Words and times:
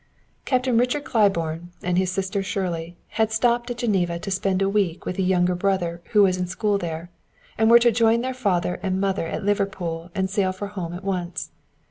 Captain 0.45 0.79
Richard 0.79 1.03
Claiborne 1.05 1.69
and 1.83 1.95
his 1.95 2.11
sister 2.11 2.41
Shirley 2.41 2.97
had 3.21 3.31
stopped 3.31 3.69
at 3.69 3.77
Geneva 3.77 4.17
to 4.17 4.31
spend 4.31 4.59
a 4.63 4.67
week 4.67 5.05
with 5.05 5.19
a 5.19 5.21
younger 5.21 5.53
brother, 5.53 6.01
who 6.13 6.23
was 6.23 6.37
in 6.37 6.47
school 6.47 6.79
there, 6.79 7.11
and 7.55 7.69
were 7.69 7.77
to 7.77 7.91
join 7.91 8.21
their 8.21 8.33
father 8.33 8.79
and 8.81 8.99
mother 8.99 9.27
at 9.27 9.45
Liverpool 9.45 10.09
and 10.15 10.27
sail 10.27 10.51
for 10.53 10.69
home 10.69 10.93
at 10.93 11.03
once. 11.03 11.51